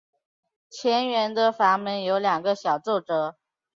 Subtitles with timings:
[0.71, 3.37] 前缘的阀门有两个小皱褶。